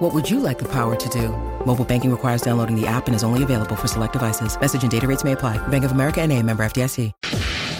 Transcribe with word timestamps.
What 0.00 0.14
would 0.14 0.30
you 0.30 0.40
like 0.40 0.58
the 0.58 0.64
power 0.64 0.96
to 0.96 1.08
do? 1.10 1.28
Mobile 1.66 1.84
banking 1.84 2.10
requires 2.10 2.40
downloading 2.40 2.74
the 2.74 2.86
app 2.86 3.06
and 3.06 3.14
is 3.14 3.22
only 3.22 3.42
available 3.42 3.76
for 3.76 3.86
select 3.86 4.14
devices. 4.14 4.58
Message 4.58 4.82
and 4.82 4.90
data 4.90 5.06
rates 5.06 5.24
may 5.24 5.32
apply. 5.32 5.58
Bank 5.68 5.84
of 5.84 5.92
America 5.92 6.22
and 6.22 6.32
a 6.32 6.42
member 6.42 6.64
FDIC. 6.64 7.12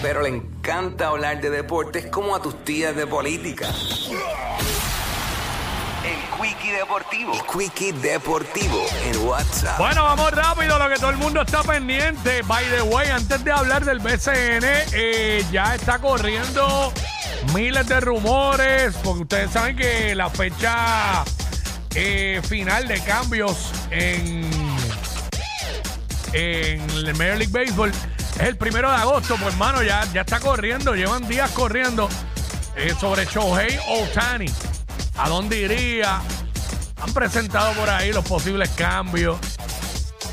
Pero 0.02 0.20
le 0.20 0.29
encanta 0.29 1.06
hablar 1.06 1.41
de 1.41 1.48
deportes 1.48 2.05
como 2.11 2.34
a 2.34 2.42
tus 2.42 2.62
tías 2.62 2.95
de 2.95 3.06
política. 3.06 3.69
El 6.05 6.20
Quickie 6.38 6.73
Deportivo. 6.73 7.33
El 7.33 7.41
Quickie 7.47 7.92
Deportivo 7.95 8.84
en 9.02 9.27
WhatsApp. 9.27 9.78
Bueno, 9.78 10.05
vamos 10.05 10.30
rápido, 10.33 10.78
lo 10.78 10.91
que 10.91 10.97
todo 10.97 11.11
el 11.11 11.16
mundo 11.16 11.41
está 11.41 11.62
pendiente. 11.62 12.42
By 12.42 12.66
the 12.66 12.83
way, 12.83 13.09
antes 13.09 13.42
de 13.42 13.50
hablar 13.50 13.87
del 13.87 13.98
BCN, 13.98 14.66
eh, 14.92 15.42
ya 15.50 15.75
está 15.75 15.98
corriendo 15.98 16.92
miles 17.55 17.87
de 17.87 17.98
rumores, 18.00 18.95
porque 19.02 19.23
ustedes 19.23 19.50
saben 19.52 19.75
que 19.75 20.14
la 20.14 20.28
fecha 20.28 21.25
eh, 21.95 22.41
final 22.49 22.87
de 22.89 23.01
cambios 23.03 23.73
en, 23.91 24.48
en 26.33 26.81
el 26.91 27.15
Major 27.15 27.39
League 27.39 27.53
Baseball 27.53 27.91
es 27.91 28.47
el 28.47 28.57
primero 28.57 28.89
de 28.91 28.97
agosto. 28.97 29.37
Pues, 29.37 29.55
hermano, 29.55 29.83
ya, 29.83 30.05
ya 30.12 30.23
está 30.23 30.41
corriendo, 30.41 30.95
llevan 30.95 31.27
días 31.29 31.51
corriendo 31.51 32.09
eh, 32.77 32.95
sobre 32.98 33.27
Shohei 33.27 33.79
Otani. 33.89 34.47
¿A 35.19 35.29
dónde 35.29 35.61
iría? 35.61 36.23
Han 37.03 37.12
presentado 37.12 37.73
por 37.73 37.91
ahí 37.91 38.12
los 38.12 38.25
posibles 38.25 38.70
cambios. 38.70 39.39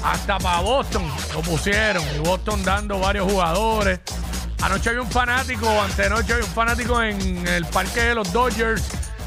Hasta 0.04 0.38
para 0.38 0.62
Boston 0.62 1.10
lo 1.34 1.42
pusieron. 1.42 2.04
Y 2.16 2.20
Boston 2.20 2.64
dando 2.64 3.00
varios 3.00 3.30
jugadores. 3.30 4.00
Anoche 4.62 4.90
había 4.90 5.02
un 5.02 5.12
fanático, 5.12 5.70
antenoche 5.82 6.34
había 6.34 6.46
un 6.46 6.52
fanático 6.52 7.02
en 7.02 7.48
el 7.48 7.66
parque 7.66 8.02
de 8.02 8.16
los 8.16 8.32
Dodgers 8.32 8.84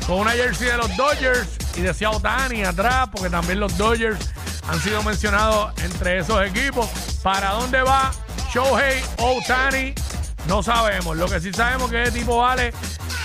con 0.07 0.21
una 0.21 0.33
jersey 0.33 0.69
de 0.69 0.77
los 0.77 0.97
Dodgers 0.97 1.49
y 1.77 1.81
decía 1.83 2.11
Otani 2.11 2.65
atrás, 2.65 3.09
porque 3.13 3.31
también 3.31 3.61
los 3.61 3.77
Dodgers 3.77 4.19
han 4.69 4.81
sido 4.81 5.03
mencionados 5.03 5.73
entre 5.83 6.19
esos 6.19 6.45
equipos. 6.45 6.89
¿Para 7.23 7.51
dónde 7.53 7.83
va 7.83 8.13
Shohei 8.53 9.03
Otani? 9.19 9.95
No 10.47 10.63
sabemos. 10.63 11.17
Lo 11.17 11.29
que 11.29 11.41
sí 11.41 11.53
sabemos 11.53 11.85
es 11.87 11.91
que 11.91 12.03
ese 12.05 12.13
tipo 12.19 12.39
vale 12.39 12.73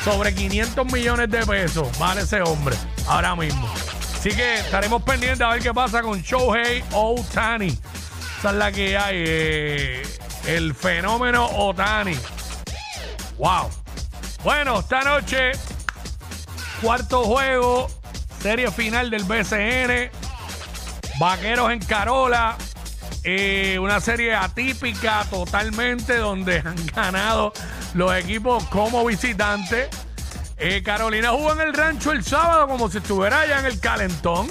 sobre 0.04 0.34
500 0.34 0.92
millones 0.92 1.30
de 1.30 1.46
pesos. 1.46 1.88
Vale 1.98 2.22
ese 2.22 2.42
hombre 2.42 2.76
ahora 3.08 3.36
mismo. 3.36 3.68
Así 4.20 4.30
que 4.30 4.60
estaremos 4.60 5.04
pendientes 5.04 5.42
a 5.42 5.50
ver 5.50 5.62
qué 5.62 5.74
pasa 5.74 6.02
con 6.02 6.22
Shohei 6.22 6.84
Otani. 6.92 7.78
Esa 8.40 8.50
es 8.50 8.56
la 8.56 8.72
que 8.72 8.98
hay. 8.98 9.16
eh, 9.28 10.04
el 10.48 10.76
fenómeno 10.76 11.46
Otani. 11.46 12.16
Wow. 13.38 13.70
Bueno, 14.44 14.80
esta 14.80 15.02
noche, 15.02 15.52
cuarto 16.82 17.24
juego, 17.24 17.88
serie 18.46 18.70
final 18.70 19.10
del 19.10 19.24
BCN. 19.24 20.12
Vaqueros 21.20 21.72
en 21.72 21.80
Carola. 21.80 22.56
Eh, 23.24 23.80
una 23.82 24.00
serie 24.00 24.36
atípica 24.36 25.26
totalmente 25.32 26.18
donde 26.18 26.60
han 26.64 26.76
ganado 26.96 27.54
los 27.96 28.16
equipos 28.16 28.64
como 28.66 29.04
visitantes. 29.04 29.88
Eh, 30.58 30.84
Carolina 30.84 31.30
jugó 31.30 31.54
en 31.54 31.62
el 31.62 31.74
rancho 31.74 32.12
el 32.12 32.24
sábado 32.24 32.68
como 32.68 32.88
si 32.88 33.00
estuviera 33.00 33.40
allá 33.40 33.62
en 33.62 33.66
el 33.66 33.80
calentón. 33.80 34.48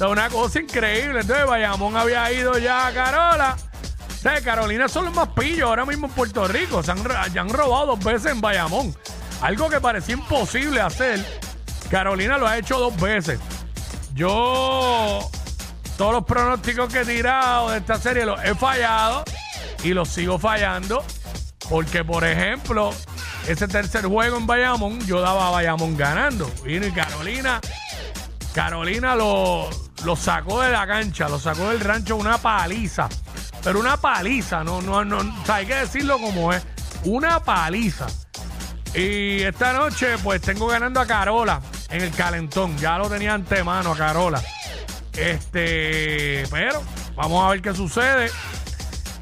O 0.00 0.08
una 0.08 0.28
cosa 0.28 0.58
increíble. 0.58 1.20
Entonces 1.20 1.46
Bayamón 1.46 1.96
había 1.96 2.32
ido 2.32 2.58
ya 2.58 2.88
a 2.88 2.92
Carola. 2.92 3.56
O 3.56 4.44
Carolina 4.44 4.88
son 4.88 5.04
los 5.04 5.14
más 5.14 5.28
pillos 5.28 5.68
ahora 5.68 5.86
mismo 5.86 6.08
en 6.08 6.12
Puerto 6.12 6.48
Rico. 6.48 6.82
Se 6.82 6.92
ya 7.32 7.40
han 7.40 7.50
robado 7.50 7.94
dos 7.94 8.04
veces 8.04 8.32
en 8.32 8.40
Bayamón. 8.40 8.92
Algo 9.42 9.70
que 9.70 9.80
parecía 9.80 10.16
imposible 10.16 10.80
hacer. 10.80 11.24
Carolina 11.92 12.38
lo 12.38 12.48
ha 12.48 12.56
hecho 12.56 12.78
dos 12.78 12.98
veces. 12.98 13.38
Yo 14.14 15.20
todos 15.98 16.12
los 16.14 16.24
pronósticos 16.24 16.90
que 16.90 17.02
he 17.02 17.04
tirado 17.04 17.68
de 17.68 17.78
esta 17.78 17.98
serie 17.98 18.24
los 18.24 18.42
he 18.42 18.54
fallado 18.54 19.24
y 19.84 19.90
los 19.90 20.08
sigo 20.08 20.38
fallando. 20.38 21.04
Porque, 21.68 22.02
por 22.02 22.24
ejemplo, 22.24 22.94
ese 23.46 23.68
tercer 23.68 24.06
juego 24.06 24.38
en 24.38 24.46
Bayamón, 24.46 25.00
yo 25.06 25.20
daba 25.20 25.48
a 25.48 25.50
Bayamón 25.50 25.94
ganando. 25.94 26.50
Vino 26.64 26.86
y 26.86 26.92
Carolina, 26.92 27.60
Carolina 28.54 29.14
lo, 29.14 29.68
lo 30.06 30.16
sacó 30.16 30.62
de 30.62 30.72
la 30.72 30.86
cancha, 30.86 31.28
lo 31.28 31.38
sacó 31.38 31.68
del 31.68 31.80
rancho 31.80 32.16
una 32.16 32.38
paliza. 32.38 33.10
Pero 33.62 33.78
una 33.78 33.98
paliza, 33.98 34.64
no, 34.64 34.80
no, 34.80 35.04
no, 35.04 35.20
hay 35.46 35.66
que 35.66 35.74
decirlo 35.74 36.18
como 36.18 36.54
es. 36.54 36.62
Una 37.04 37.40
paliza. 37.40 38.06
Y 38.94 39.42
esta 39.42 39.74
noche, 39.74 40.16
pues 40.22 40.40
tengo 40.40 40.66
ganando 40.68 40.98
a 40.98 41.06
Carola 41.06 41.60
en 41.92 42.02
el 42.02 42.10
calentón. 42.10 42.76
Ya 42.78 42.98
lo 42.98 43.08
tenía 43.08 43.34
antemano 43.34 43.92
a 43.92 43.96
Carola. 43.96 44.42
Este, 45.12 46.44
pero 46.50 46.82
vamos 47.14 47.44
a 47.44 47.50
ver 47.50 47.62
qué 47.62 47.74
sucede. 47.74 48.30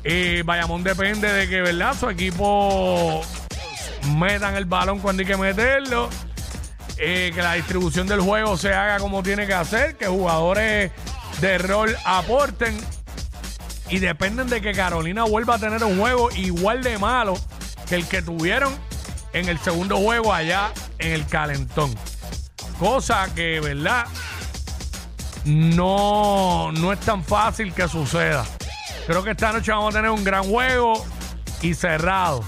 Eh, 0.04 0.42
Bayamón 0.44 0.82
depende 0.82 1.30
de 1.32 1.48
que, 1.48 1.60
¿verdad? 1.60 1.94
Su 1.98 2.08
equipo 2.08 3.22
metan 4.16 4.56
el 4.56 4.64
balón 4.64 5.00
cuando 5.00 5.20
hay 5.20 5.26
que 5.26 5.36
meterlo. 5.36 6.08
Eh, 6.96 7.32
que 7.34 7.42
la 7.42 7.54
distribución 7.54 8.06
del 8.06 8.20
juego 8.20 8.56
se 8.56 8.72
haga 8.72 8.98
como 8.98 9.22
tiene 9.22 9.46
que 9.46 9.54
hacer. 9.54 9.96
Que 9.96 10.06
jugadores 10.06 10.92
de 11.40 11.58
rol 11.58 11.94
aporten. 12.04 12.78
Y 13.88 13.98
dependen 13.98 14.48
de 14.48 14.60
que 14.60 14.72
Carolina 14.72 15.24
vuelva 15.24 15.56
a 15.56 15.58
tener 15.58 15.82
un 15.82 15.98
juego 15.98 16.30
igual 16.36 16.80
de 16.82 16.96
malo 16.98 17.34
que 17.88 17.96
el 17.96 18.06
que 18.06 18.22
tuvieron 18.22 18.72
en 19.32 19.48
el 19.48 19.58
segundo 19.58 19.96
juego 19.96 20.32
allá 20.32 20.72
en 20.98 21.12
el 21.12 21.26
calentón. 21.26 21.92
Cosa 22.80 23.28
que, 23.34 23.60
¿verdad? 23.60 24.06
No, 25.44 26.72
no 26.72 26.92
es 26.94 27.00
tan 27.00 27.22
fácil 27.22 27.74
que 27.74 27.86
suceda. 27.86 28.42
Creo 29.06 29.22
que 29.22 29.32
esta 29.32 29.52
noche 29.52 29.70
vamos 29.70 29.94
a 29.94 29.98
tener 29.98 30.10
un 30.10 30.24
gran 30.24 30.44
juego 30.44 31.04
y 31.60 31.74
cerrado. 31.74 32.42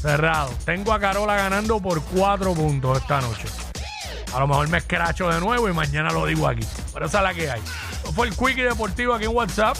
Cerrado. 0.00 0.54
Tengo 0.64 0.92
a 0.92 1.00
Carola 1.00 1.34
ganando 1.34 1.80
por 1.80 2.00
cuatro 2.04 2.54
puntos 2.54 2.98
esta 2.98 3.20
noche. 3.20 3.48
A 4.32 4.38
lo 4.38 4.46
mejor 4.46 4.68
me 4.68 4.78
escracho 4.78 5.28
de 5.28 5.40
nuevo 5.40 5.68
y 5.68 5.72
mañana 5.72 6.12
lo 6.12 6.24
digo 6.24 6.46
aquí. 6.46 6.64
Pero 6.94 7.06
esa 7.06 7.18
es 7.18 7.24
la 7.24 7.34
que 7.34 7.50
hay. 7.50 7.60
Esto 7.94 8.12
fue 8.12 8.28
el 8.28 8.36
Quickie 8.36 8.62
Deportivo 8.62 9.12
aquí 9.12 9.24
en 9.24 9.34
WhatsApp. 9.34 9.76